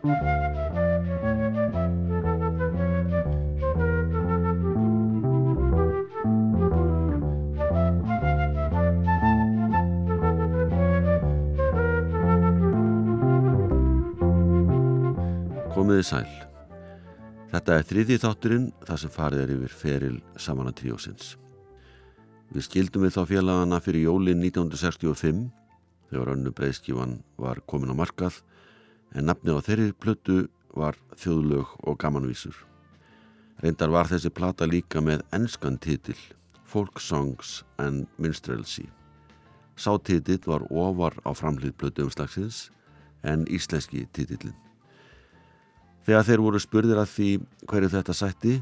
[0.00, 0.16] Komiði
[16.08, 16.24] sæl.
[17.50, 21.36] Þetta er þriði þátturinn þar sem farið er yfir feril samanað tríósins.
[22.48, 25.52] Við skildum við þá félagana fyrir jólinn 1965
[26.08, 28.40] þegar önnu breyðskífan var komin á markað
[29.14, 32.54] en nafni á þeirri plötu var þjóðlög og gamanvísur.
[33.60, 36.16] Reyndar var þessi plata líka með ennskan titil
[36.64, 38.86] Folk Songs and Minstrelsy.
[39.76, 42.70] Sá titill var ofar á framhlið plötu umslagsins
[43.26, 44.56] en íslenski titillin.
[46.06, 47.30] Þegar þeir voru spurðir að því
[47.68, 48.54] hverju þetta sætti,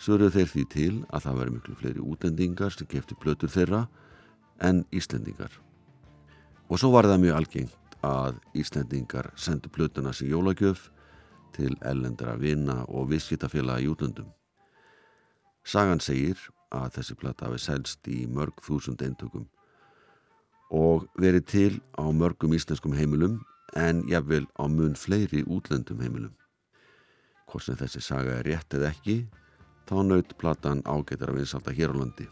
[0.00, 3.86] svöruð þeir því til að það veri miklu fleiri útendingar sem kefti blötur þeirra
[4.60, 5.52] en Íslendingar.
[6.68, 10.88] Og svo var það mjög algengt að Íslendingar sendu blötuna sem jólagjöf
[11.56, 14.30] til ellendra vina og visskitafélaga í útlöndum.
[15.64, 16.38] Sagan segir
[16.70, 19.48] að þessi blöta hafi selst í mörg þúsund eintökum
[20.70, 23.40] og verið til á mörgum íslenskum heimilum
[23.76, 26.36] en jafnvel á mun fleiri útlöndum heimilum
[27.50, 29.16] hvort sem þessi saga er rétt eða ekki,
[29.88, 32.26] þá naut platan ágættar að vinsalda hér á landi.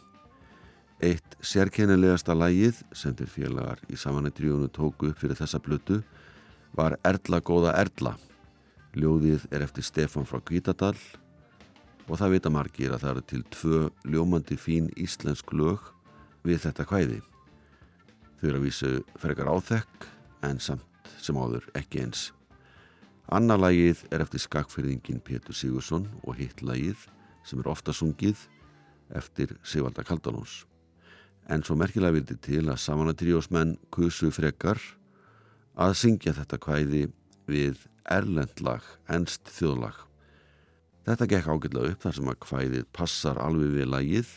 [0.99, 6.01] Eitt sérkennilegasta lægið sem til félagar í samanættrijónu tóku fyrir þessa blötu
[6.75, 8.17] var Erla góða Erla.
[8.99, 10.97] Ljóðið er eftir Stefan frá Kvítadal
[12.09, 15.85] og það vita margir að það eru til tvö ljómandi fín íslensk lög
[16.43, 17.21] við þetta hvæði.
[18.41, 18.91] Þau eru að vísu
[19.23, 20.09] frekar áþekk
[20.49, 22.33] en samt sem áður ekki eins.
[23.31, 27.07] Anna lagið er eftir skakfyrðingin Pétur Sigursson og hitt lagið
[27.47, 28.49] sem er ofta sungið
[29.15, 30.65] eftir Sigvalda Kaldalóns.
[31.49, 34.81] En svo merkilega vildi til að samanatríósmenn kusu frekar
[35.79, 37.07] að syngja þetta kvæði
[37.49, 39.97] við erlendlag, ennst þjóðlag.
[41.09, 44.35] Þetta gekk ágætlega upp þar sem að kvæðið passar alveg við lagið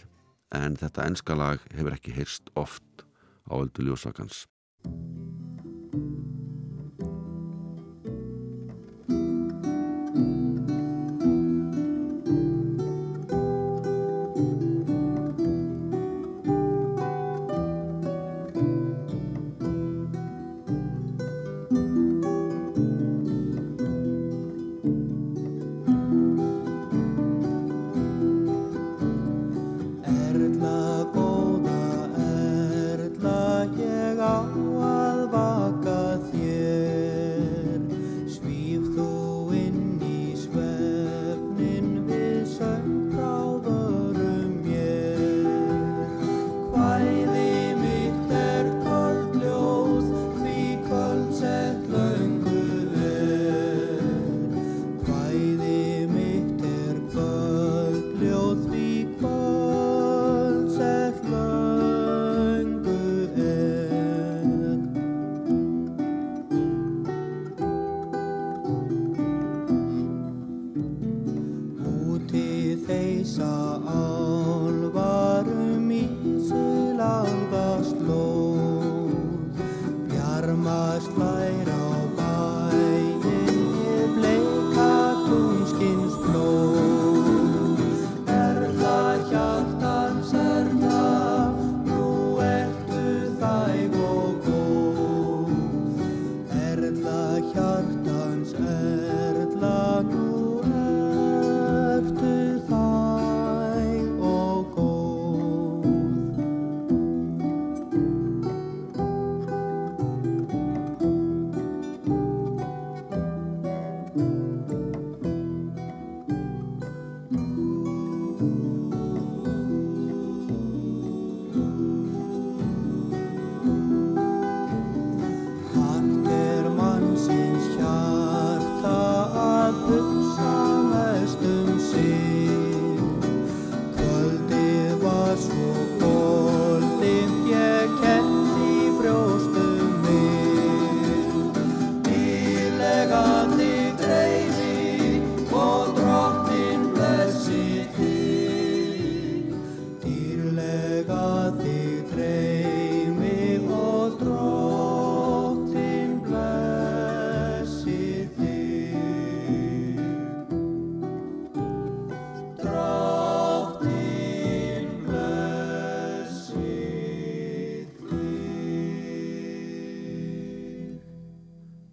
[0.55, 3.05] en þetta ennska lag hefur ekki heyrst oft
[3.51, 4.45] á öldu ljósakans.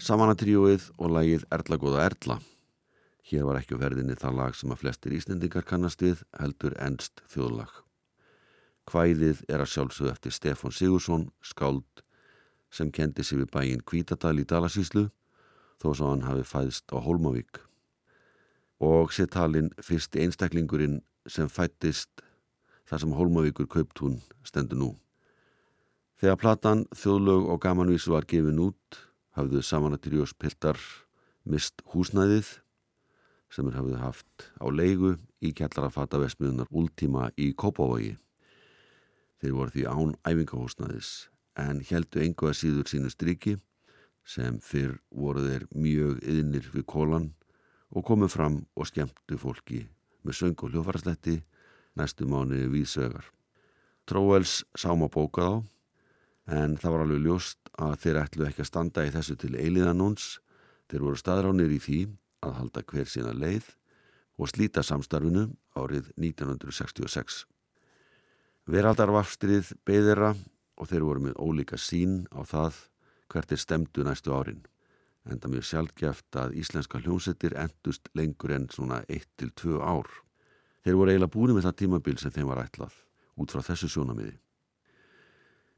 [0.08, 2.38] Samanatríuið og lagið Erla góða Erla.
[3.28, 7.74] Hér var ekki verðinni það lag sem að flestir íslendingar kannast við heldur ennst þjóðlag.
[8.88, 12.00] Hvæðið er að sjálfsögðu eftir Stefan Sigursson, skáld,
[12.72, 15.10] sem kendi sig við bæin Kvítadal í Dalasíslu
[15.76, 17.60] þó svo hann hafi fæðst á Holmavík.
[18.80, 22.24] Og sé talin fyrsti einstaklingurinn sem fættist
[22.88, 24.90] þar sem Holmavíkur kauptún stendur nú.
[26.16, 29.02] Þegar platan Þjóðlög og Gamanvísu var gefin út
[29.38, 30.78] hafðu samanatýrjós piltar
[31.46, 32.56] mist húsnæðið
[33.54, 38.16] sem er hafðu haft á leigu í kjallarafata vestmiðunar Ultima í Kópavogi.
[39.38, 41.12] Þeir voru því án æfingahúsnæðis
[41.62, 43.54] en heldu engu að síður sínu striki
[44.28, 47.30] sem fyrr voru þeir mjög yðnir við kólan
[47.94, 49.84] og komu fram og skemmtu fólki
[50.26, 51.38] með söng og hljófarasletti
[51.96, 53.30] næstu mánu viðsögar.
[54.08, 59.04] Tróels sáma bókað á en það var alveg ljóst að þeir ætlu ekki að standa
[59.06, 60.38] í þessu til eiliðanóns
[60.90, 62.00] þeir voru staðránir í því
[62.46, 63.68] að halda hver sína leið
[64.38, 65.48] og slíta samstarfinu
[65.78, 67.44] árið 1966.
[68.68, 70.34] Veraldarvafstrið beðira
[70.78, 72.82] og þeir voru með ólíka sín á það
[73.32, 74.66] hvert er stemdu næstu árin
[75.32, 80.08] enda mjög sjálfgeft að íslenska hljómsettir endust lengur enn svona 1-2 ár.
[80.84, 82.94] Þeir voru eiginlega búin með það tímabil sem þeim var ætlað
[83.38, 84.36] út frá þessu sjónamiði.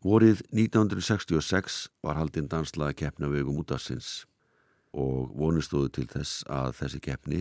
[0.00, 4.22] Vorið 1966 var haldinn danslaða keppni á vegum útafsins
[4.96, 7.40] og vonustóðu til þess að þessi keppni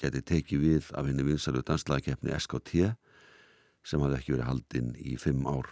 [0.00, 2.94] geti tekið við af henni vinsalu danslaða keppni SKT
[3.84, 5.68] sem hafði ekki verið haldinn í fimm ár.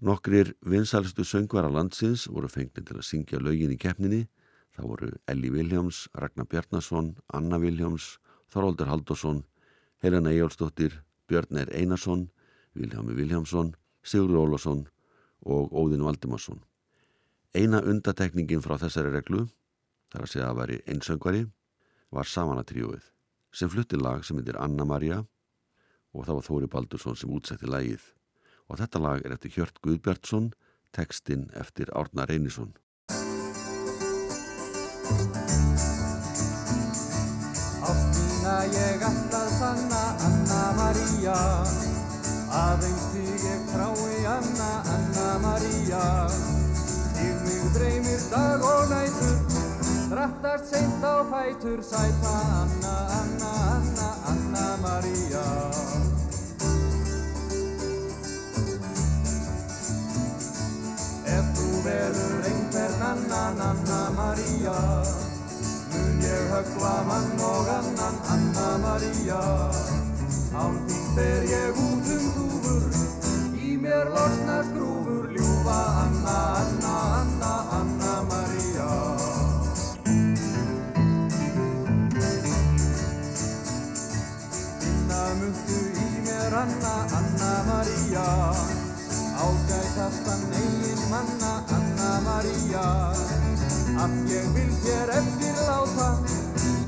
[0.00, 4.24] Nokkrir vinsalstu söngvara landsins voru fengnið til að syngja lögin í keppninni.
[4.72, 8.14] Það voru Elli Viljáms, Ragnar Bjarnason, Anna Viljáms,
[8.48, 9.44] Þorvaldur Haldosson,
[10.00, 11.76] Helena Ejálsdóttir, Björn R.
[11.76, 12.30] Einarsson,
[12.72, 13.76] Viljámi Viljámsson
[14.06, 14.84] Sigur Ólásson
[15.42, 16.60] og Óðin Valdimarsson.
[17.56, 19.46] Eina undatekningin frá þessari reglu,
[20.12, 21.46] þar að segja að veri einsöngvari,
[22.14, 23.10] var Samanatrióið
[23.56, 25.22] sem flutti lag sem heitir Anna-Maria
[26.14, 28.04] og það var Þóri Baldursson sem útsetti lagið
[28.68, 30.50] og þetta lag er eftir Hjört Guðbjartsson,
[30.94, 32.74] tekstinn eftir Árna Reynisson.
[37.86, 41.36] Ástína ég alltaf sanna Anna-Maria
[42.56, 43.15] Aðeins
[45.46, 46.04] Maria
[47.16, 49.36] Þig mig dreymir dag og nætur
[50.10, 55.46] Drattast seint á fætur Sæta Anna, Anna, Anna, Anna Maria
[61.36, 64.78] Ef þú velur einhvern annan, Anna Maria
[65.94, 69.42] Mun ég höggva mann og annan, Anna Maria
[70.56, 72.84] Án þín fer ég út um þúfur,
[73.60, 74.85] í mér losna skrúfur,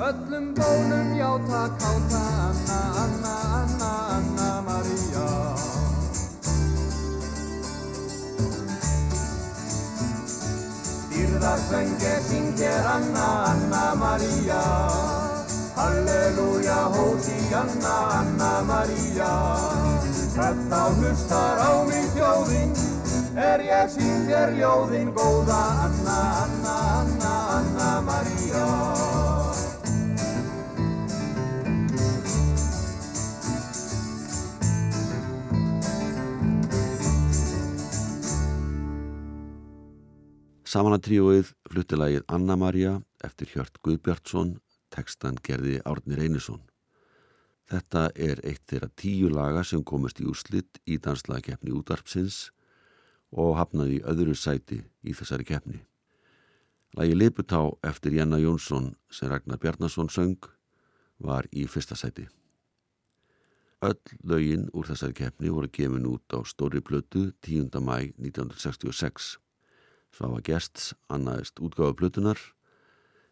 [0.08, 3.47] öllum bónum játa káta, Anna, Anna
[11.48, 14.60] Dýrðarsöng ég syng hér Anna, Anna Maria.
[15.76, 19.32] Halleluja, hósi Anna, Anna Maria.
[20.36, 22.76] Þetta hlustar á mig þjóðinn,
[23.32, 28.97] er ég sín þér ljóðinn góða Anna, Anna, Anna, Anna Maria.
[40.68, 44.50] Samanatríóið fluttilagið Anna-Maria eftir Hjört Guðbjartsson,
[44.92, 46.60] tekstan gerði Árni Reynisson.
[47.72, 52.50] Þetta er eitt þeirra tíu laga sem komist í úrslitt í danslagakeppni útvarpsins
[53.32, 55.80] og hafnaði öðru sæti í þessari keppni.
[57.00, 60.52] Lagi Liputá eftir Janna Jónsson sem Ragnar Bjarnason söng
[61.16, 62.28] var í fyrsta sæti.
[63.88, 67.72] Öll lögin úr þessari keppni voru gefin út á stóri plötu 10.
[67.80, 69.38] mæ 1966.
[70.18, 72.40] Svafa Gests annaðist útgáfa plötunar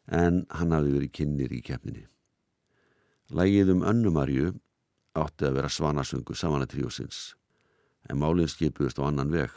[0.07, 2.05] en hann hafði verið kynir í keppninni.
[3.35, 4.53] Lægið um önnumarju
[5.19, 7.33] átti að vera svanasöngu Samanatríósins
[8.07, 9.51] en málinn skipuðist á annan veg.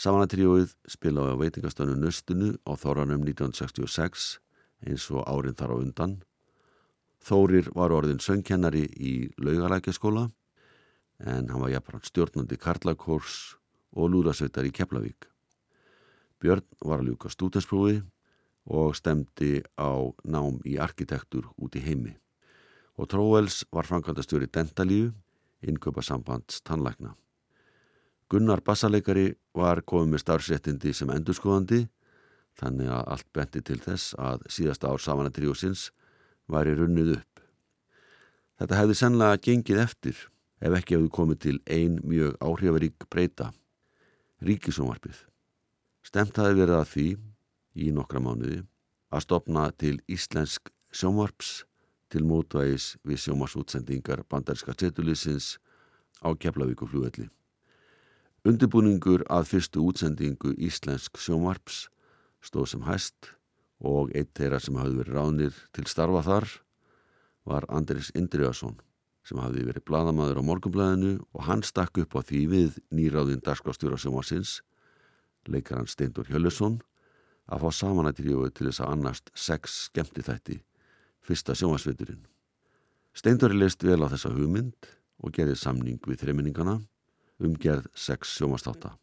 [0.00, 4.38] Samanatríóið spilaði á veitingastönu Nöstunu á Þóranum 1966
[4.88, 6.14] eins og árin þar á undan.
[7.20, 10.30] Þórir var orðin söngkennari í laugalækjaskóla
[11.20, 13.58] en hann var jafnframt stjórnandi Karlakórs
[13.92, 15.28] og lúðasveitar í Keflavík.
[16.42, 18.00] Björn var að ljúka stútensprófi
[18.66, 19.90] og stemdi á
[20.26, 22.16] nám í arkitektur út í heimi.
[22.98, 25.12] Og Tróels var framkvæmdastjóri Dentalíu,
[25.62, 27.14] innköpa sambands tannlækna.
[28.28, 31.84] Gunnar Bassaleikari var komið með starfsréttindi sem endurskoðandi
[32.58, 35.90] þannig að allt benti til þess að síðasta ár samanatríusins
[36.50, 37.42] væri runnið upp.
[38.58, 40.22] Þetta hefði sennilega gengið eftir
[40.62, 43.52] ef ekki hefði komið til ein mjög áhrifarík breyta,
[44.42, 45.31] ríkisónvarpið.
[46.02, 47.08] Stemt hafi verið að því
[47.82, 48.62] í nokkra mánuði
[49.12, 51.62] að stopna til íslensk sjónvarps
[52.12, 55.56] til mótvægis við sjónvarsútsendingar bandarinska setulísins
[56.20, 57.30] á Keflavíkuflúvelli.
[58.42, 61.86] Undirbúningur að fyrstu útsendingu Íslensk sjónvarps
[62.42, 63.30] stóð sem hæst
[63.78, 66.48] og eitt þeirra sem hafði verið ránir til starfa þar
[67.46, 68.80] var Andris Indriðarsson
[69.26, 73.98] sem hafði verið bladamæður á morgunblæðinu og hann stakk upp á því við nýráðin darskvástjóra
[74.02, 74.58] sjónvarsins,
[75.48, 76.80] leikar hann Steindur Hjöllusson,
[77.50, 80.58] að fá samanættiríuðu til þess að annast sex skemmti þætti,
[81.22, 82.24] fyrsta sjónvarsviturinn.
[83.12, 84.88] Steindur leist vel á þessa hugmynd
[85.22, 86.78] og gerði samning við þreiminningana
[87.42, 88.96] umgerð sex sjómastáta.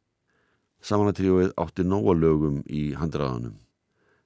[0.80, 3.58] Samanatríóið átti nóga lögum í handraðanum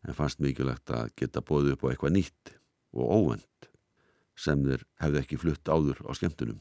[0.03, 2.53] en fannst mikilvægt að geta bóðið upp á eitthvað nýtt
[2.93, 3.69] og óvend
[4.37, 6.59] sem þeir hefði ekki flutt áður á skemmtunum.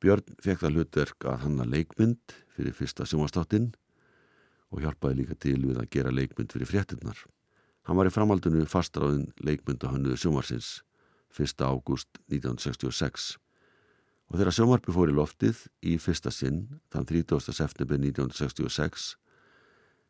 [0.00, 3.72] Björn fekk það hlutverk að hanna leikmynd fyrir fyrsta sjómastáttin
[4.74, 7.20] og hjálpaði líka til við að gera leikmynd fyrir fréttinnar.
[7.86, 10.82] Hann var í framhaldinu fastráðin leikmynd á hannuðu sjómarsins
[11.34, 11.62] 1.
[11.62, 13.36] ágúst 1966
[14.30, 17.54] og þegar sjómarpi fór í loftið í fyrsta sinn þann 30.
[17.54, 19.14] september 1966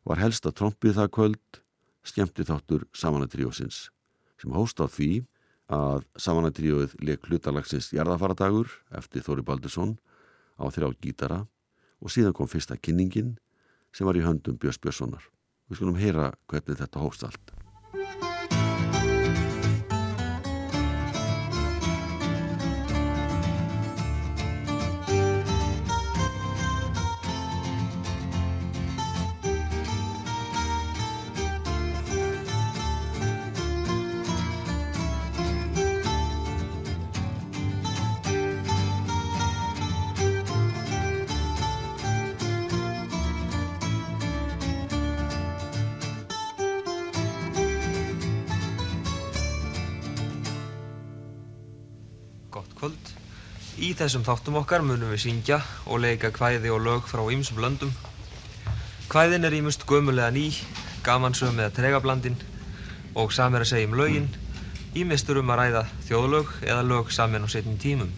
[0.05, 1.61] var helsta trompið það kvöld
[2.05, 3.89] skemmti þáttur samanatríósins
[4.41, 5.25] sem hóst á því
[5.73, 9.95] að samanatríóið leik hlutalagsins Jarðafaradagur eftir Þóri Baldursson
[10.61, 11.39] á þrjá gítara
[12.01, 13.35] og síðan kom fyrsta kynningin
[13.95, 15.29] sem var í höndum Björns Björnssonar.
[15.69, 17.55] Við skulum heyra hvernig þetta hóst allt.
[53.95, 57.93] Í þessum þáttum okkar munum við syngja og leika kvæði og lög frá ýmsum löndum.
[59.07, 60.49] Kvæðin er ímust gömulega ný,
[61.05, 62.35] gamansöm eða tregablandin
[63.15, 64.27] og samir að segja um lögin,
[64.99, 68.11] ímistur um að ræða þjóðlög eða lög samin á setjum tímum.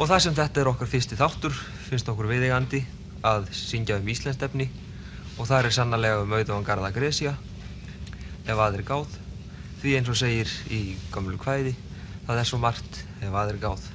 [0.00, 1.60] Og það sem þetta er okkar fyrsti þáttur
[1.90, 2.86] finnst okkur viðegandi
[3.20, 4.72] að syngja um íslensstefni
[5.36, 7.36] og það er sannarlega um auðvitaðan Garða Grecia
[8.48, 9.12] ef aðri gáð
[9.84, 11.76] því eins og segir í gamlu kvæði
[12.22, 13.90] Það er svo margt ef aðeir gáð.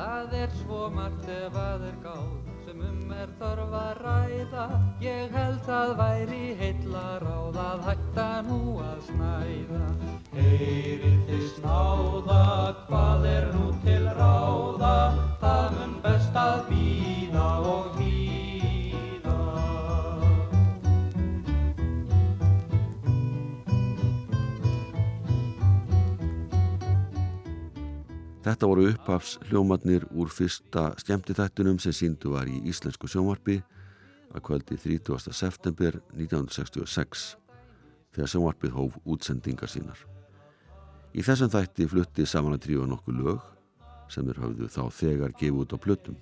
[0.00, 4.64] Það er svo margt ef aðeir gáð sem um er þarf að ræða.
[5.04, 9.82] Ég held það væri heilla ráð að hætta nú að snæða.
[10.38, 12.40] Heyrið þið snáða,
[12.88, 14.96] hvað er nú til ráða?
[15.44, 17.09] Það mun best að býða
[28.50, 33.60] Þetta voru upphafs hljómatnir úr fyrsta skemmtithættunum sem síndu var í Íslensku sjónvarpi
[34.34, 35.30] að kvöldi 30.
[35.30, 37.36] september 1966
[38.10, 40.02] þegar sjónvarpið hóf útsendingar sínar.
[41.14, 43.46] Í þessum þætti flutti saman að trífa nokkuð lög
[44.10, 46.18] sem þeir hafðu þá þegar gefið út á plötum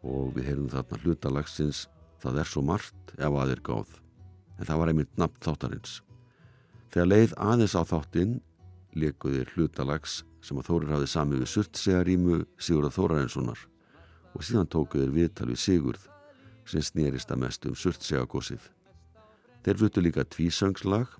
[0.00, 1.84] og við heyrðum þarna hlutalagsins
[2.20, 3.92] Það er svo margt ef að er gáð
[4.60, 6.00] en það var einmitt nafn þáttarins.
[6.92, 8.34] Þegar leið aðeins á þáttinn
[8.96, 13.64] lekuðir hlutalags sem að Þórir hafði samið við Surtsegarímu Sigurða Þórarenssonar
[14.34, 16.06] og síðan tókuðir viðtal við Sigurð
[16.70, 18.62] sem snýrist að mest um Surtsegagósið.
[19.64, 21.18] Þeir fluttu líka tvísöngslag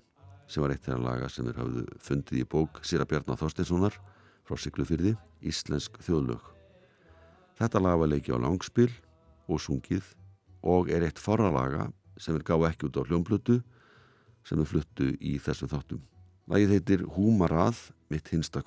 [0.51, 3.97] sem var eitt þeirra laga sem þeir hafðu fundið í bók Sýra Bjarnar Þorsteinssonar
[4.47, 5.13] frá Siglufyrði,
[5.45, 6.41] Íslensk þjóðlög.
[7.61, 8.89] Þetta lag var leikið á langspil
[9.47, 10.07] og sungið
[10.65, 11.89] og er eitt forralaga
[12.21, 13.59] sem er gáð ekki út á hljómblutu
[14.47, 16.01] sem við fluttu í þessum þáttum.
[16.49, 18.63] Lagið heitir Húmarað mitt hinsta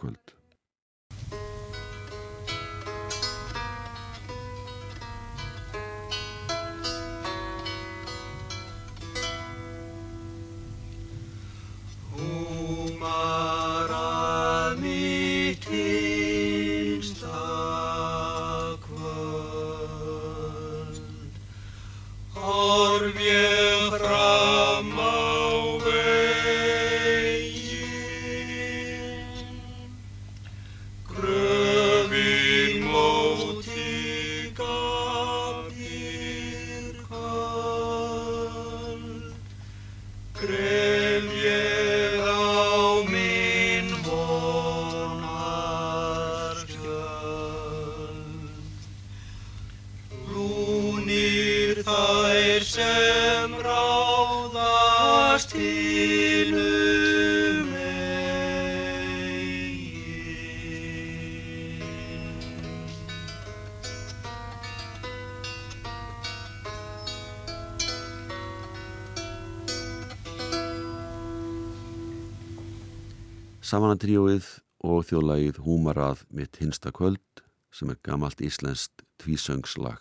[73.95, 74.05] kvöld.
[74.05, 74.47] Samanatríóið
[74.85, 80.01] og þjóðlagið Húmarað mitt hinsta kvöld sem er gamalt íslenskt tvísöngslag.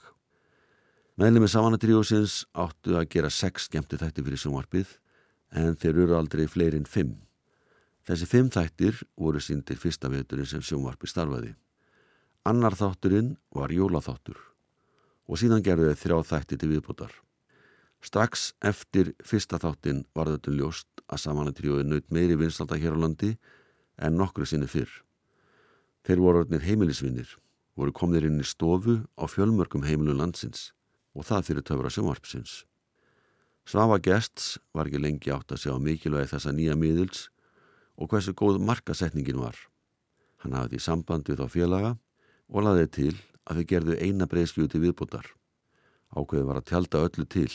[1.15, 4.97] Meðlemi Samanatríósins áttu að gera sex skemmti þætti fyrir sjónvarpið
[5.53, 7.21] en þeir eru aldrei fleiri en fimm.
[8.07, 11.53] Þessi fimm þættir voru síndir fyrsta veturinn sem sjónvarpi starfaði.
[12.43, 14.39] Annar þátturinn var jólaþáttur
[15.29, 17.13] og síðan gerðu þeir þrjá þætti til viðbútar.
[18.03, 23.37] Strax eftir fyrsta þáttin var þetta ljóst að samanatríóið naut meiri vinstalda hér á landi
[23.97, 24.91] en nokkru sinni fyrr.
[26.03, 27.29] Þeir voru orðnir heimilisvinnir,
[27.75, 30.71] voru komnir inn í stofu á fjölmörgum heimilun landsins
[31.13, 32.63] og það fyrir töfra sjónvarpsins.
[33.63, 37.29] Svafa Gests var ekki lengi átt að sjá mikilvægi þessa nýja miðils
[37.95, 39.55] og hversu góð markasetningin var.
[40.43, 41.93] Hann hafði í samband við þá félaga
[42.51, 43.13] og laðið til
[43.47, 45.29] að þau gerðu eina breyskju til viðbútar.
[46.11, 47.51] Ákveði var að tjálta öllu til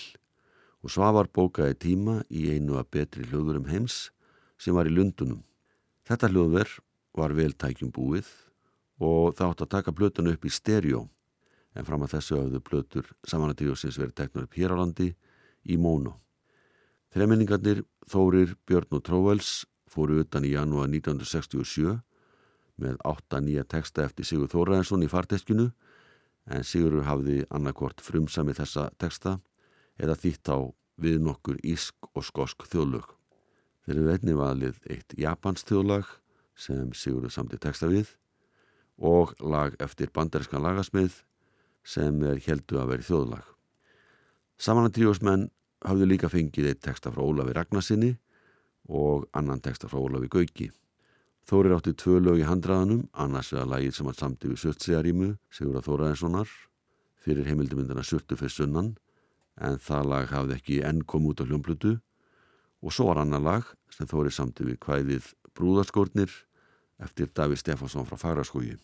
[0.83, 4.09] og Svavar bókaði tíma í einu að betri hljóðurum heims
[4.59, 5.43] sem var í Lundunum.
[6.09, 6.71] Þetta hljóðver
[7.21, 8.29] var vel tækjum búið
[9.05, 11.03] og það átt að taka blötun upp í stereo
[11.77, 15.11] en fram að þessu hafðu blötur samanatríosins verið teknar upp hér á landi
[15.69, 16.15] í mónu.
[17.13, 21.99] Þreminningarnir Þórir, Björn og Tróvels fóru utan í janúar 1967
[22.81, 25.69] með átta nýja teksta eftir Sigur Þóraðinsson í farteskinu
[26.49, 29.37] en Sigur hafði annarkort frumsami þessa teksta
[30.01, 30.59] eða þýtt á
[30.97, 33.18] við nokkur ísk og skosk þjóðlög.
[33.89, 36.09] Þeir eru einni valið eitt Japans þjóðlag
[36.61, 38.11] sem Sigurður samti texta við
[39.01, 41.15] og lag eftir bandarískan lagasmið
[41.89, 43.47] sem er heldu að veri þjóðlag.
[44.61, 45.47] Samanlega tríosmenn
[45.89, 48.11] hafðu líka fengið eitt texta frá Ólafi Ragnarsinni
[48.93, 50.67] og annan texta frá Ólafi Gauki.
[51.49, 55.81] Þórir átti tvö lög í handraðanum, annars veða lagið sem hann samti við Sörtsegarímu, Sigurða
[55.87, 56.53] Þóraðinssonar,
[57.25, 58.93] fyrir heimildumindana Sörtu fyrir sunnan
[59.57, 61.95] en það lag hafði ekki enn kom út á hljómblutu
[62.83, 66.35] og svo var annar lag sem þórið samti við kvæðið Brúðarskórnir
[67.03, 68.77] eftir Daví Stefánsson frá Fagraskógi.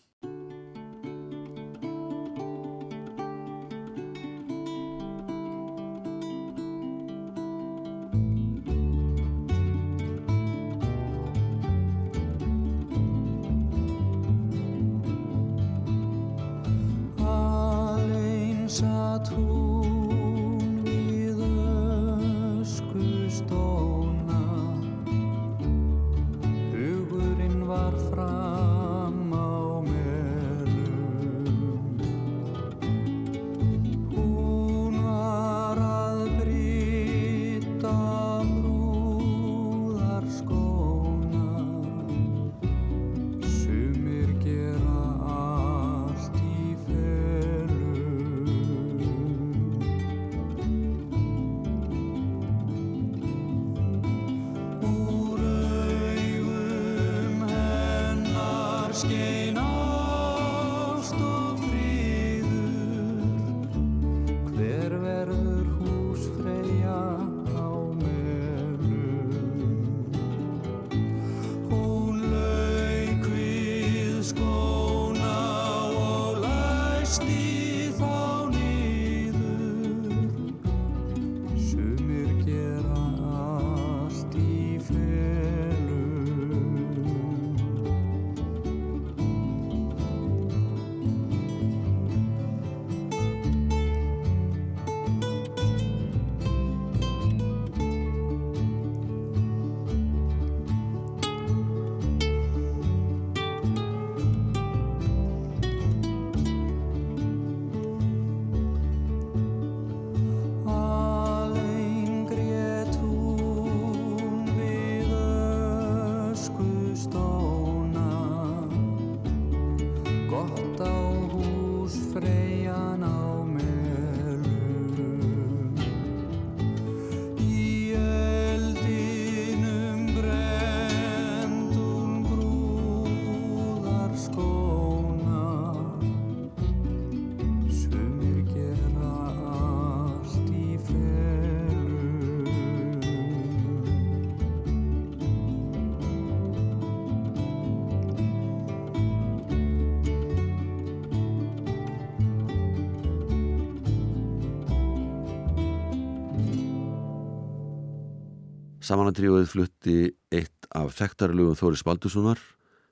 [158.85, 159.93] Samanandríuðið flutti
[160.29, 162.41] eitt af þekktarlögum Þóri Spaldussonar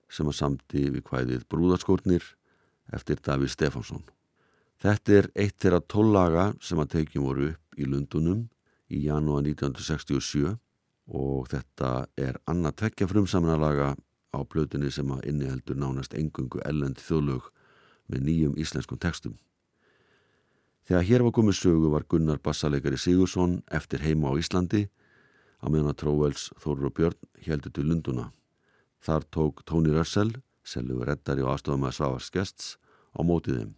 [0.09, 2.25] sem að samti við hvæðið Brúðarskórnir
[2.97, 4.01] eftir Daví Stefánsson.
[4.81, 8.47] Þetta er eitt þeirra tóllaga sem að tekjum voru upp í Lundunum
[8.89, 10.55] í janúa 1967
[11.13, 13.93] og þetta er annað tvekja frumsaminalaga
[14.33, 17.51] á blötunni sem að inniheldur nánast engungu ellend þjóðlög
[18.09, 19.37] með nýjum íslenskum textum.
[20.89, 24.87] Þegar hér var komið sögu var Gunnar bassaleikari Sigursson eftir heima á Íslandi
[25.63, 28.29] á meðan að Tróvels, Þórur og Björn heldur til Lunduna.
[29.03, 32.75] Þar tók Tóni Rössel, seljuður reddari og aðstofað með Svavars gests,
[33.15, 33.71] á mótið þeim.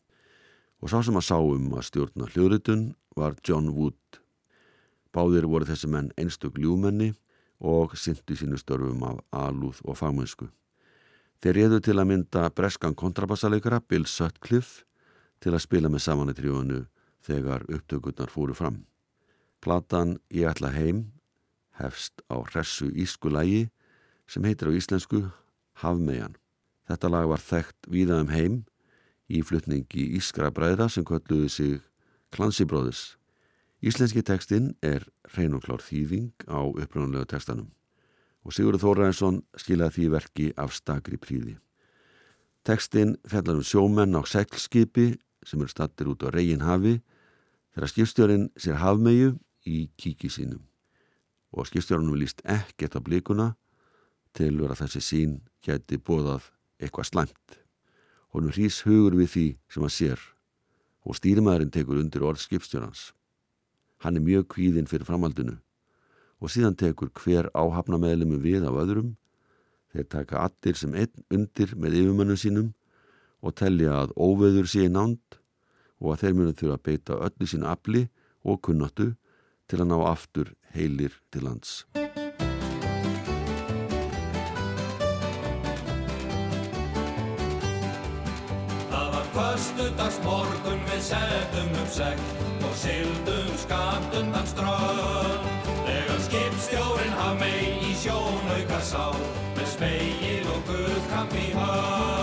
[0.81, 2.83] Og sá sem að sá um að stjórna hljóðritun
[3.17, 4.19] var John Wood.
[5.13, 7.13] Báðir voru þessi menn einstök ljúmenni
[7.63, 10.49] og syndu sínu störfum af alúð og fagmennsku.
[11.41, 14.83] Þeir reyðu til að mynda breskan kontrabassaleikara Bill Sutcliffe
[15.39, 16.85] til að spila með samanetrífunu
[17.25, 18.83] þegar upptökurnar fóru fram.
[19.61, 21.14] Platan Ég ætla heim
[21.79, 23.67] hefst á hressu ísku lægi
[24.27, 25.25] sem heitir á íslensku
[25.81, 26.35] Hafmejan.
[26.87, 28.63] Þetta lag var þekkt víða um heim
[29.27, 31.79] í flutningi Ískra bræðra sem kölluði sig
[32.35, 33.15] Klansibróðis.
[33.85, 37.71] Íslenski tekstinn er reynunklár þýðing á uppröðunlega tekstanum
[38.45, 41.55] og Sigurður Þóraðinsson skilaði því verki af stakri príði.
[42.65, 46.99] Tekstinn fellar um sjómenn á seglskipi sem eru stattir út á reygin hafi
[47.73, 49.35] þegar skipstjórin sér hafmeyju
[49.65, 50.61] í kíki sínum
[51.55, 53.53] og skipstjórnum líst ekkert á blíkuna
[54.35, 56.51] til að þessi sín geti bóðað
[56.83, 57.59] eitthvað slæmt.
[58.35, 60.23] Honum hrýs hugur við því sem hann sér
[61.07, 63.13] og stýrimæðurinn tekur undir orð skipstjórnans.
[64.03, 65.55] Hann er mjög kvíðinn fyrir framhaldinu
[66.43, 69.15] og síðan tekur hver áhafna meðlemi við af öðrum
[69.95, 72.73] þeir taka allir sem einn undir með yfirmönnum sínum
[73.39, 75.39] og tellja að óveður sé í nánd
[76.03, 78.01] og að þeir munu þurfa að beita öllu sín afli
[78.43, 79.13] og kunnáttu
[79.69, 81.85] til að ná aftur heilir til lands.
[88.91, 92.27] Það var förstudags morgun við settum um segl
[92.65, 95.47] og syldum skamt undan strönd.
[95.85, 99.07] Þegar skipstjórin haf mei í sjónauka sá
[99.55, 102.14] með speil og guðkamp í hönd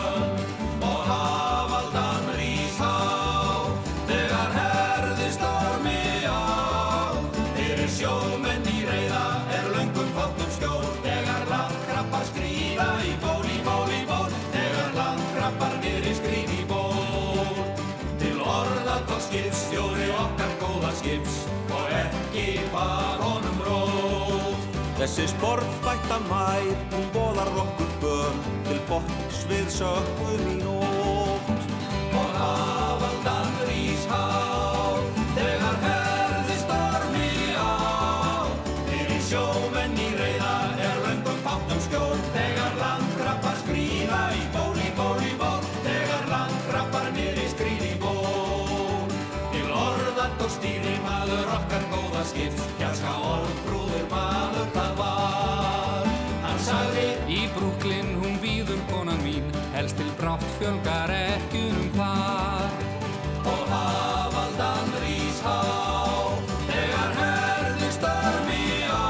[25.12, 30.91] Þessi sportfætta mær, hún bóðar okkur börn til botns við sökkum í nótt.
[60.62, 62.74] Fjölgar ekkjunum þar
[63.50, 65.56] og hafaldan rís há
[66.68, 69.02] þegar herði stormi á.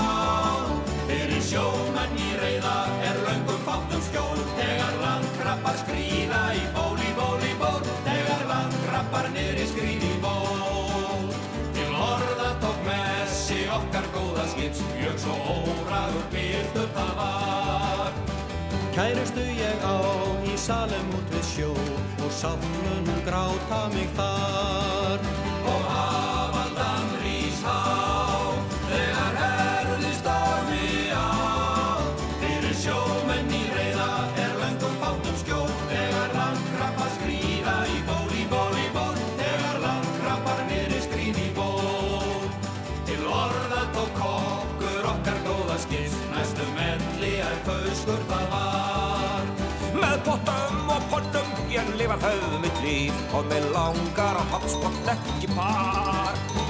[1.10, 2.72] Fyrir sjómenn í reyða
[3.04, 4.40] er löngum fátum skjól.
[4.56, 7.84] Þegar landkrabbar skrýða í ból í ból í ból.
[8.06, 11.28] Þegar landkrabbar niður í skrýð í ból.
[11.76, 18.16] Til orða tók messi okkar góða skips mjög svo óragur byrtur það var.
[18.96, 21.70] Kærustu ég á í salem út við sjó
[22.22, 25.18] og sáttmunum gráta mig þar.
[25.66, 27.78] og hafaldan rís há
[28.86, 31.26] þegar herði stormi á.
[32.42, 34.08] Fyrir sjómenn í reyða
[34.44, 39.18] er löngum fátum skjól þegar landkrabbar skrýða í ból í ból í ból.
[39.40, 42.38] Þegar landkrabbar niður skrýð í ból.
[43.10, 49.11] Til orða tók kokkur okkar góða skips næstum elli að fauskur það var
[52.02, 56.61] lifa höfðu mitt líf og með langar að hotspot ekki par.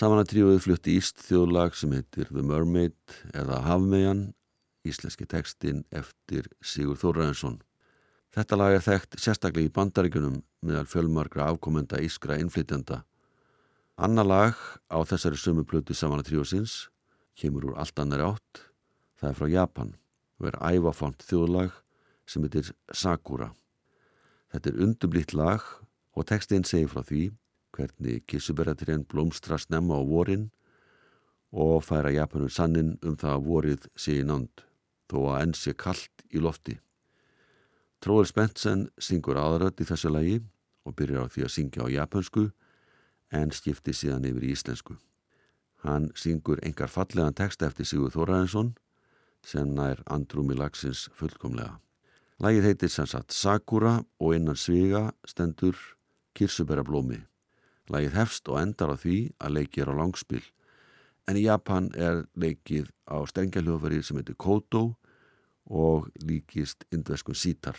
[0.00, 4.22] Samanatríuð flutti íst þjóðlag sem heitir The Mermaid eða Hafmejan,
[4.88, 7.58] íslenski tekstinn eftir Sigur Þórræðinsson.
[8.32, 13.02] Þetta lag er þekkt sérstaklega í bandaríkunum meðal fjölmargra afkomenda ískra innflytjanda.
[14.00, 14.56] Anna lag
[14.88, 16.86] á þessari sömu plötu Samanatríusins
[17.36, 18.64] kemur úr allt annar átt.
[19.20, 19.92] Það er frá Japan
[20.40, 21.76] og er ævafont þjóðlag
[22.24, 23.50] sem heitir Sakura.
[24.48, 25.60] Þetta er undublitt lag
[26.16, 27.26] og tekstinn segir frá því
[27.76, 30.50] hvernig kissuberatrén blómstra snemma á vorin
[31.52, 34.64] og færa Japanur sannin um það að vorið sé í nánd
[35.10, 36.78] þó að enn sé kallt í lofti.
[38.00, 40.38] Tróður Spensen syngur aðrödd í þessu lagi
[40.86, 42.46] og byrjar á því að syngja á japansku
[43.30, 44.96] en skipti síðan yfir í íslensku.
[45.84, 48.74] Hann syngur engar fallegan text eftir Sigur Þóraðinsson
[49.46, 51.78] sem nær andrumi lagsins fullkomlega.
[52.40, 55.76] Lagið heitir sem sagt Sakura og innan sviga stendur
[56.36, 57.18] Kirsubera blómi.
[57.90, 60.44] Lagið hefst og endar á því að leikið er á langspil
[61.30, 64.84] en í Japan er leikið á strengjalljóðfari sem heitir Koto
[65.70, 67.78] og líkist indveskun sítar.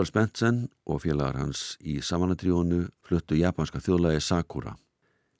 [0.00, 0.58] Tróðar Spensen
[0.88, 4.70] og félagar hans í samanatríónu fluttu japanska þjóðlægi Sakura.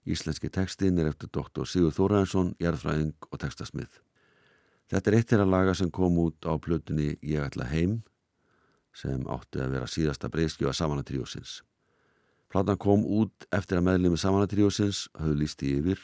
[0.04, 3.94] Íslenski tekstinn er eftir doktor Sigur Þóraðarsson, jærðfræðing og tekstasmið.
[4.92, 8.02] Þetta er eitt að laga sem kom út á plötunni Ég ætla heim
[8.92, 11.62] sem átti að vera síðasta breyskjóða samanatríósins.
[12.52, 16.02] Platan kom út eftir að meðlemi samanatríósins höfðu lísti yfir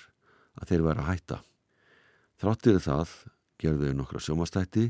[0.57, 1.39] að þeir væri að hætta.
[2.41, 3.13] Þráttir það
[3.61, 4.87] gerðu þau nokkra sjómastætti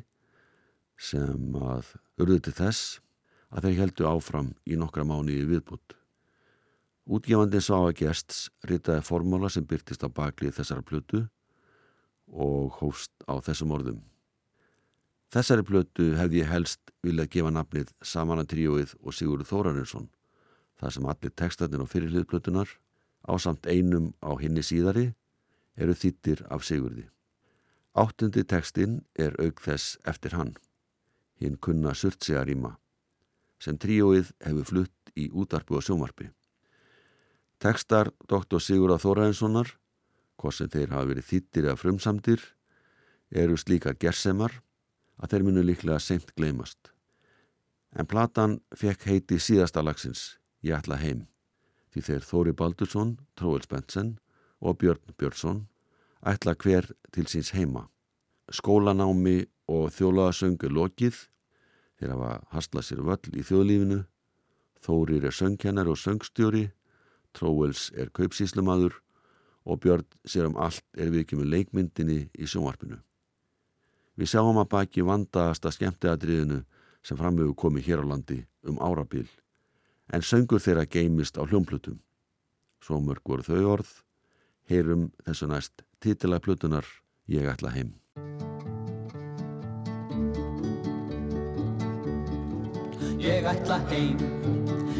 [1.10, 1.90] sem að
[2.22, 3.00] urðu til þess
[3.56, 5.96] að þeir heldu áfram í nokkra mánu í viðbútt.
[7.06, 11.22] Útgefandi Svafa Gersts ritaði formóla sem byrtist á baklið þessara plötu
[12.26, 14.02] og hófst á þessum orðum.
[15.32, 20.08] Þessari plötu hefði ég helst viljað gefa nafnið Samanatríóið og Sigurður Þórarinsson
[20.80, 22.74] þar sem allir textatinn á fyrirliðplötunar
[23.26, 25.12] á samt einum á hinni síðari
[25.76, 27.06] eru þýttir af Sigurði.
[27.96, 30.52] Áttundi textin er auk þess eftir hann,
[31.40, 32.76] hinn kunna Surtsiaríma,
[33.62, 36.28] sem tríóið hefur flutt í útarpu og sjómarpi.
[37.62, 38.60] Tekstar Dr.
[38.60, 39.70] Sigurða Þóraðinssonar,
[40.36, 42.42] hvort sem þeir hafa verið þýttir eða frumsamdir,
[43.30, 44.60] eru slíka gersemar
[45.16, 46.92] að þeir munu líklega seint gleymast.
[47.96, 51.26] En platan fekk heiti síðasta lagsins, Ég ætla heim,
[51.92, 54.16] því þeir Þóri Baldursson, Tróel Spensen
[54.60, 55.66] og Björn Björnsson
[56.26, 57.86] ætla hver til síns heima.
[58.50, 61.20] Skólanámi og þjólaðasöngu lokið,
[62.00, 64.04] þeir hafa haslað sér völl í þjóðlífinu,
[64.86, 66.68] Þórir er söngkennar og söngstjóri,
[67.34, 69.00] Tróels er kaupsíslumadur
[69.66, 73.00] og Björn sér um allt er við ekki með leikmyndinni í sjónvarpinu.
[74.16, 76.62] Við sjáum að baki vandaðasta skemmteadriðinu
[77.02, 79.26] sem framöfu komið hér á landi um árabil
[80.14, 81.98] en söngur þeirra geimist á hljómplutum.
[82.80, 83.90] Svo mörg voru þau orð,
[84.70, 86.86] heyrum þessu næst titila plutunar
[87.26, 88.05] Ég ætla heim.
[93.16, 94.18] Ég ætla heim,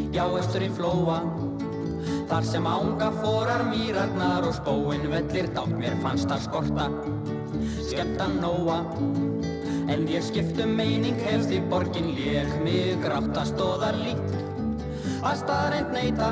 [0.09, 1.19] já austur í flóa.
[2.27, 6.87] Þar sem ánga fórar mýrarnar og spóin vellir dátt mér fannst það skorta
[7.87, 8.79] Skemmta nóa.
[9.87, 14.33] En ég skiptum meining hefð því borgin lék mig grátt að stóða lít
[15.21, 16.31] að staðreint neyta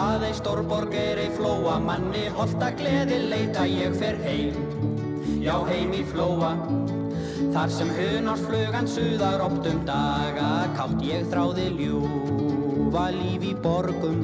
[0.00, 1.78] að ei stórborg er ei flóa.
[1.80, 4.60] Manni holda gleði leita ég fer heim.
[5.40, 6.52] Já heim í flóa
[7.52, 14.22] þar sem hunarsflugan suðar opt um daga kátt ég þráði ljúfa líf í borgum.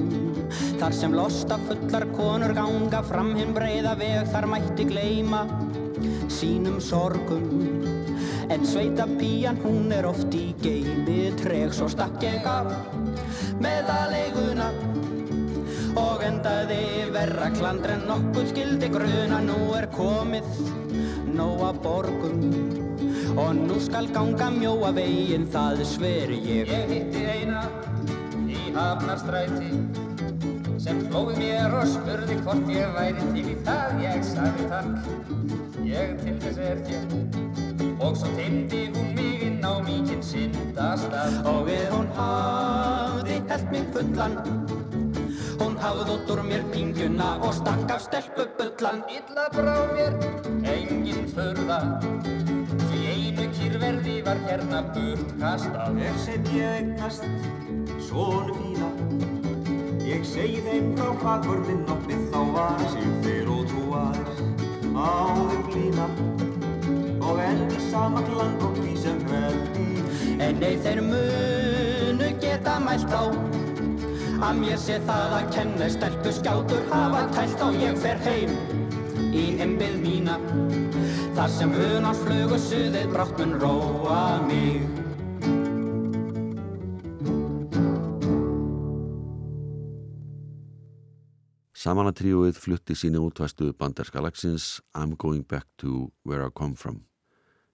[0.81, 5.45] Þar sem losta fullar konur ganga fram hinn breyða veg þar mætti gleima
[6.33, 7.47] sínum sorgum.
[8.53, 12.73] En sveita píjan hún er oft í geimi treg svo stakk ég af
[13.63, 14.69] með aðleiguna
[16.03, 20.49] og endaði verra klandr en nokkuð skildi gruna nú er komið
[21.33, 22.82] nóa borgum
[23.37, 26.69] og nú skal ganga mjóa veginn það sveri ég.
[26.69, 27.63] Ég hitti eina
[28.45, 29.71] í hafnarstræti
[30.83, 34.03] sem hlóði mér og spurði hvort ég væri til í það.
[34.05, 34.91] Ég sagði takk
[35.87, 41.41] ég til þess er hér og svo teimdi hún mig inn á mikinn syndastað.
[41.49, 44.39] Og við hún hafði held mig fullan.
[45.63, 50.17] Hún hafði út úr mér pingjuna og stakk af stelpu bullan illa brá mér
[50.67, 52.42] engin förða því
[53.63, 55.99] einu kýrverði var hérna burt kastað.
[56.03, 57.25] Ef sem ég eignast
[58.03, 58.89] svona fína
[60.03, 64.29] Ég segi þeim frá hrakvörðin noppið þá var sig þeir ótrúaðir
[64.99, 65.15] á
[65.49, 66.09] þeim lína
[67.23, 69.87] og endi sama klang og því sem veldi
[70.43, 73.31] en nei þeir munu geta mælt á
[74.43, 75.87] að mér sé það að kenna.
[75.95, 78.57] Stelpu skjátur hafa tælt og ég fer heim
[79.31, 80.41] í heimbið mína
[81.37, 84.85] þar sem hunans flugu suðið brátt mun róa mig
[91.83, 97.01] Samanatríuið flutti síni útvæstu banderska lagsins I'm going back to where I come from.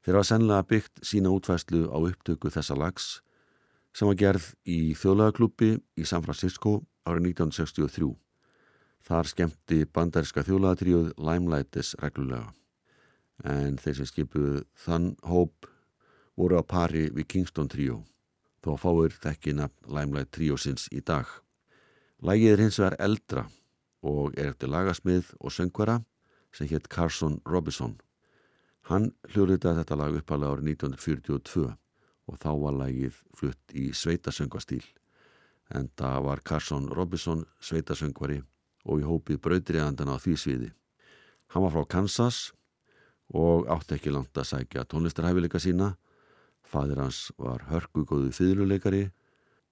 [0.00, 3.18] Þeir hafa sennilega byggt sína útvæslu á upptöku þessa lags
[3.92, 8.14] sem var gerð í þjóðlagaklubbi í San Francisco árið 1963.
[9.04, 12.54] Þar skemmti banderska þjóðlagatríuð Limelightis reglulega
[13.44, 15.68] en þeir sem skipuðu þann hóp
[16.38, 18.02] voru á pari við Kingston tríu
[18.64, 21.26] þó fáir þekki nafn Limelight tríusins í dag.
[22.20, 23.44] Lægið er hins vegar eldra
[24.02, 26.00] og er eftir lagasmið og söngvara
[26.54, 27.98] sem hétt Carson Robinson.
[28.88, 31.66] Hann hljóðritaði þetta lag uppalega árið 1942
[32.28, 34.84] og þá var lagið flutt í sveitasöngvastíl
[35.76, 38.40] en það var Carson Robinson sveitasöngvari
[38.88, 40.70] og í hópið brautriðandan á því sviði.
[41.52, 42.48] Hann var frá Kansas
[43.34, 45.96] og átti ekki langt að sækja tónlistarhæfileika sína.
[46.64, 49.08] Fadir hans var hörkugóðu fýðluleikari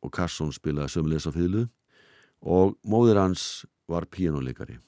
[0.05, 1.67] og Carson spilaði sömulegs á fýðlu
[2.41, 4.79] og móðir hans var píjónuleikari.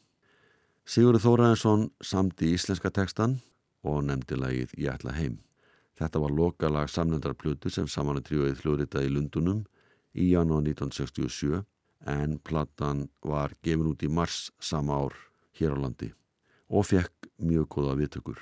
[0.88, 3.38] Sigurður Þóraðinsson samdi íslenska tekstan
[3.84, 5.38] og nefndi lagið Ég ætla heim.
[5.98, 9.64] Þetta var lokalag samnendarplutu sem saman að tríuðið hljóðritaði í Lundunum
[10.14, 11.64] í janúar 1967
[12.08, 15.16] en platan var gefin út í mars sama ár
[15.58, 16.12] hér á landi
[16.68, 18.38] og fekk mjög góða viðtökur.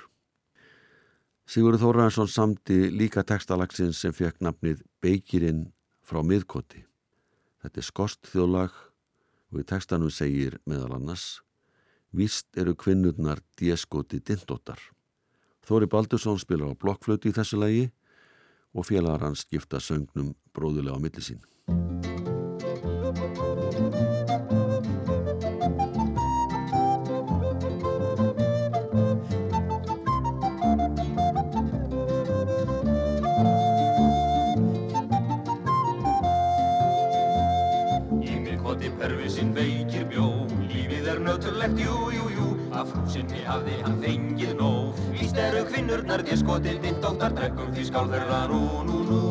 [1.47, 5.69] Sigurður Þóraðarsson samti líka textalagsins sem fekk nafnið Beikirinn
[6.03, 6.81] frá miðkoti.
[7.63, 8.75] Þetta er skost þjóðlag
[9.53, 11.37] og í textanum segir meðal annars
[12.11, 14.79] Víst eru kvinnurnar dieskoti dindóttar.
[15.67, 17.89] Þóri Baldursson spilar á blokkflötu í þessu lagi
[18.75, 21.43] og félagar hans skipta söngnum bróðulega á millisín.
[41.81, 42.47] Jú, jú, jú
[42.77, 44.97] Af frúsinni hafði hann fengið nóg.
[45.15, 49.21] Víst eru kvinnurnar því skotið Ditt dóttar dregum því skál þeirra nú, nú, nú.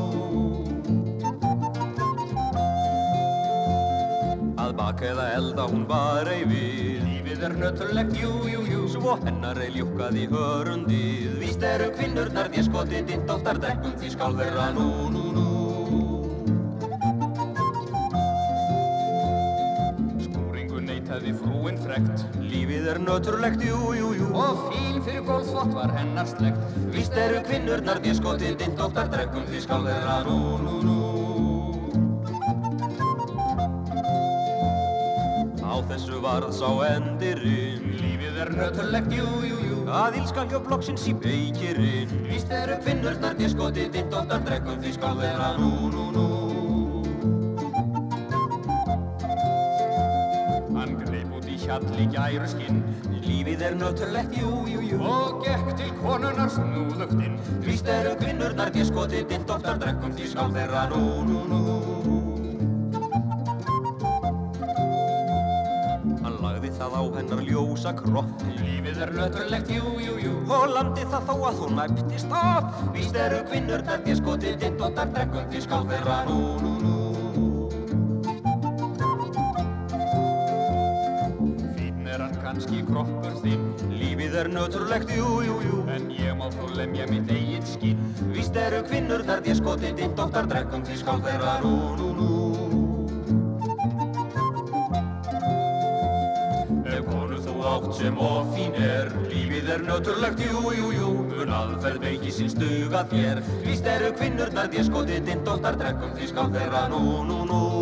[4.56, 8.82] Að baka eða elda hún var ei við Lífið er nöturlegt, jú, jú, jú.
[8.96, 11.36] Svo hennar ei ljúkaði hörundið.
[11.42, 15.25] Víst eru kvinnurnar því skotið Ditt dóttar dregum því skál þeirra nú, nú,
[23.16, 24.26] nöturlegt, jú, jú, jú.
[24.36, 26.60] Og fín fyrir gólþvott var hennar slegt.
[26.92, 30.16] Víst eru kvinnurnar því skotið Ditt dóttar dregum því skál þeirra.
[30.26, 30.98] Nú, nú, nú.
[35.64, 39.80] Á þessu varð sá endirinn Lífið er nöturlegt, jú, jú, jú.
[39.88, 44.92] Að ílskan hjá blokksins í beikirinn Víst eru kvinnurnar því skotið Ditt dóttar dregum því
[44.98, 45.54] skál þeirra.
[45.62, 46.26] Nú, nú, nú.
[51.66, 52.76] Hjalli gæru skinn
[53.56, 54.96] Lífið er nöturlegt, jú, jú, jú.
[55.00, 60.82] Og gekk til konunar snúðuktinn Víst eru kvinnurnar diskotið Ditt oftar drekkum því skál þeirra
[60.90, 62.18] nú, nú, nú.
[66.20, 68.44] Hann lagði það á hennar ljósa kropp.
[68.60, 70.36] Lífið er nöturlegt, jú, jú, jú.
[70.52, 72.76] Og landi það þó að hún mæptist af.
[72.92, 77.05] Víst eru kvinnurnar diskotið Ditt oftar drekkum því skál þeirra nú, nú, nú
[82.56, 83.64] kannski kroppur þinn.
[83.92, 85.80] Lífið er nöturlegt, jú, jú, jú.
[85.92, 88.00] En ég má þó lemja mitt eigin skinn.
[88.32, 92.32] Víst eru kvinnurnar því skotið Ditt dóttar drekkum því skál þeirra nú, nú, nú.
[97.66, 101.08] Átt sem ofín er Lífið er nöturlegt, jú, jú, jú.
[101.28, 103.42] Mun aðferð beiki sín stuga þér.
[103.66, 107.75] Víst eru kvinnurnar því skotið Ditt dóttar drekkum því skál þeirra nú, nú, nú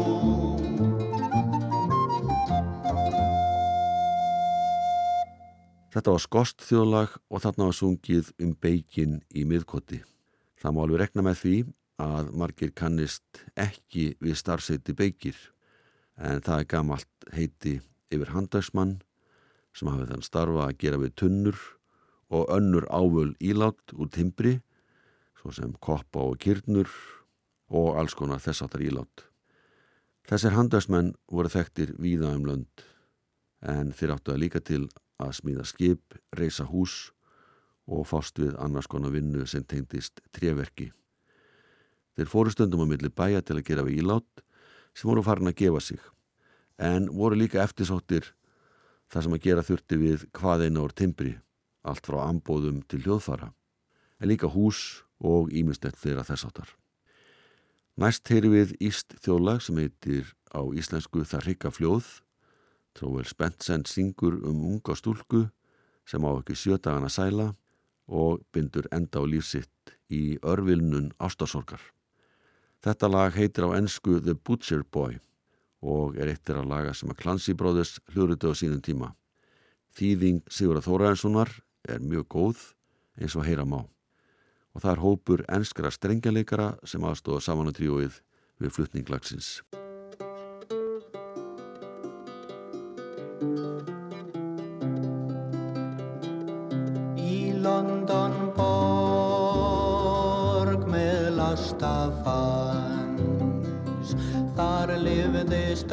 [5.95, 10.01] Þetta var skost þjóðlag og þarna var sungið um beikin í miðkoti.
[10.59, 11.53] Það má alveg rekna með því
[12.03, 15.39] að margir kannist ekki við starfseiti beikir
[16.19, 17.75] en það er gamalt heiti
[18.11, 18.97] yfir handagsmann
[19.75, 21.63] sem hafið þann starfa að gera við tunnur
[22.35, 24.57] og önnur ávöl ílátt úr timbri
[25.39, 26.91] svo sem koppa og kyrnur
[27.71, 29.29] og alls konar þess áttar ílátt.
[30.27, 32.87] Þessir handagsmenn voru þekktir víða um lönd
[33.63, 34.89] en þeir áttu að líka til
[35.23, 37.13] að smíða skip, reysa hús
[37.87, 40.91] og fást við annars konar vinnu sem tegndist treverki.
[42.15, 44.45] Þeir fóru stundum á milli bæja til að gera við ílátt
[44.95, 46.03] sem voru farin að gefa sig
[46.79, 48.33] en voru líka eftirsóttir
[49.11, 51.35] þar sem að gera þurfti við hvað eina úr timbri,
[51.87, 53.53] allt frá ambóðum til hljóðfara,
[54.19, 56.73] en líka hús og ímyndstett þeirra þessáttar.
[58.01, 62.09] Næst heyri við Íst þjóðlag sem heitir á íslensku Það hrygga fljóð
[62.95, 65.49] Tróvel Spensen syngur um unga stúlku
[66.07, 67.55] sem á ekki sjötagana sæla
[68.07, 71.81] og bindur enda á lífsitt í örvilnun ástasorgar.
[72.85, 75.19] Þetta lag heitir á ennsku The Butcher Boy
[75.85, 79.15] og er eittir að laga sem að Clancy Brothers hljóruðu á sínum tíma.
[79.97, 81.51] Þýðing Sigurða Þóraðarssonar
[81.89, 82.63] er mjög góð
[83.21, 83.83] eins og heyra má
[84.75, 88.21] og það er hópur ennskra strengjarleikara sem aðstóða saman að tríóið
[88.59, 89.59] við flutninglagsins.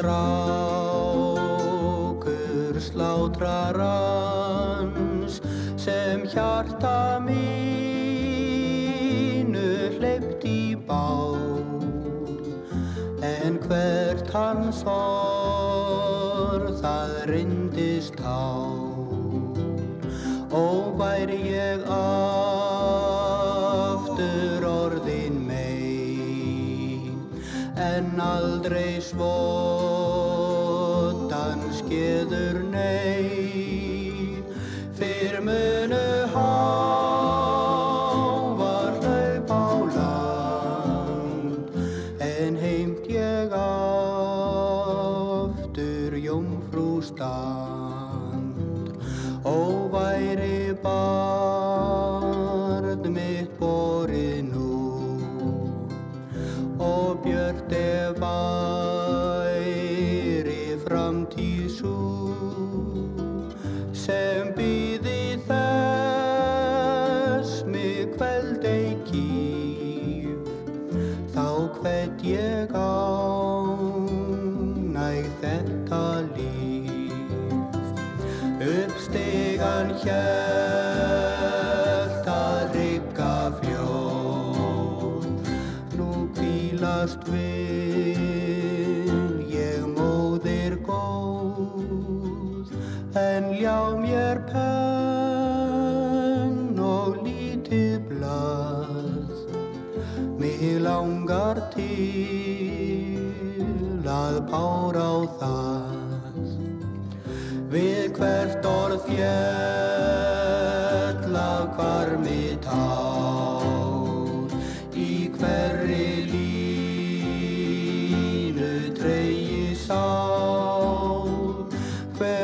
[0.02, 1.46] Strákur
[2.80, 3.78] slátrarans
[5.78, 8.34] sem hjarta mínu
[9.98, 11.38] hleypt í bál
[13.22, 18.90] en hvert hans orð það rindist hál
[20.50, 22.42] og væri ég aftur
[27.82, 29.71] en aldrei svo
[35.44, 36.01] Fyrr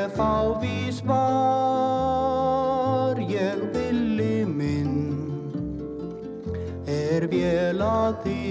[0.09, 1.99] hver fávís var
[3.19, 5.17] ég villi minn.
[6.87, 8.45] Er vel að því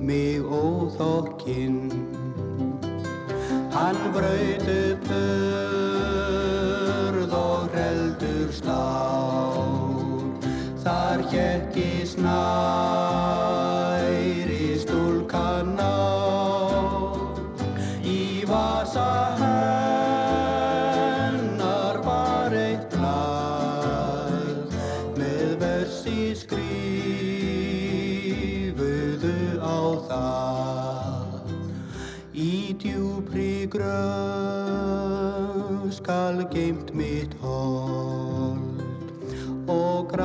[0.00, 1.92] mig óþokkinn?
[3.72, 5.08] Hann braut upp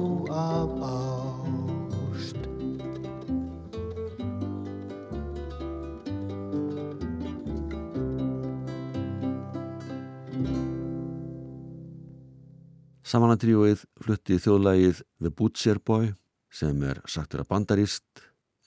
[13.12, 16.14] Samanandríóið flutti þjóðlægið The Butcher Boy
[16.48, 18.22] sem er sagtur að bandarist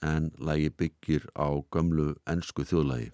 [0.06, 3.08] en lægi byggir á gömlu ennsku þjóðlægi.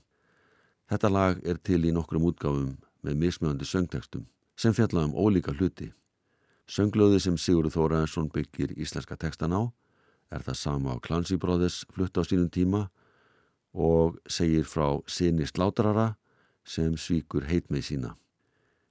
[0.92, 4.28] Þetta lag er til í nokkrum útgáfum með mismjöðandi söngtekstum
[4.60, 5.88] sem fjalla um ólíka hluti.
[6.68, 9.72] Sönglöði sem Sigurður Þóraðarsson byggir íslenska tekstan á
[10.28, 12.90] er það sama á Clancy Brothers flutt á sínum tíma
[13.72, 16.10] og segir frá sinni slátarara
[16.60, 18.18] sem svíkur heitmið sína.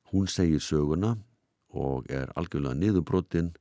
[0.10, 1.20] Hún segir söguna
[1.72, 3.52] og er algjörlega niðurbrotinn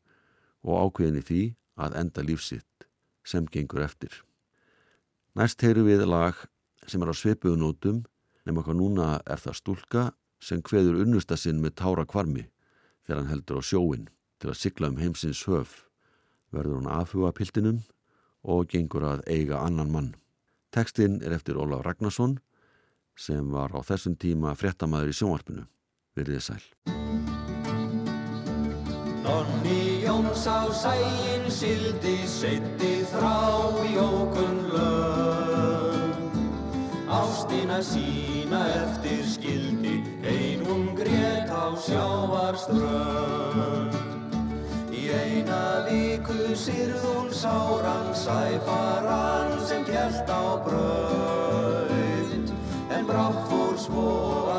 [0.67, 1.43] og ákveðin í því
[1.81, 2.87] að enda lífsitt
[3.25, 4.13] sem gengur eftir.
[5.39, 6.39] Næst heyru við lag
[6.87, 8.03] sem er á sveipuðunótum
[8.49, 10.07] nema hvað núna er það stúlka
[10.43, 12.49] sem hveður unnusta sinn með tára kvarmi
[13.05, 14.09] þegar hann heldur á sjóin
[14.41, 15.85] til að sigla um heimsins höf
[16.55, 17.83] verður hann afhuga piltinum
[18.43, 20.15] og gengur að eiga annan mann.
[20.75, 22.39] Tekstinn er eftir Ólaf Ragnarsson
[23.19, 25.69] sem var á þessum tíma fréttamaður í sjónvarpinu.
[26.17, 27.00] Verðið sæl.
[29.31, 33.39] Nonni Jóns á sægin sildi, seitti þrá
[33.87, 36.19] í ókunn lög.
[37.07, 43.95] Ástina sína eftir skildi, ein hún grét á sjávarströnd.
[44.91, 52.51] Í eina viku syrð hún sáran sæfaran sem kjælt á braut.
[52.91, 54.50] En brátt fór svo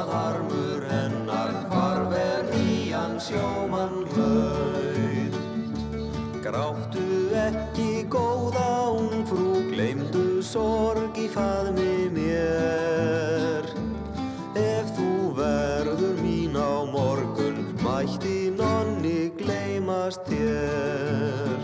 [3.22, 5.36] nýjan sjómann hlaut.
[6.41, 13.65] Gráttu ekki góða ungfrú, gleymdu sorg í faðmi mér.
[14.55, 21.59] Ef þú verður mín á morgun, mætti nonni gleymast þér.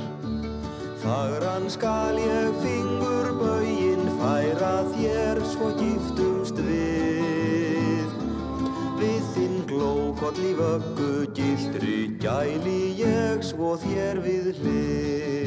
[1.02, 8.08] Fagran skal ég fingur bögin færa þér svo giftumst við.
[8.98, 15.47] Við þinn glókoll í vöggu gildri gæli ég svo þér við hlið.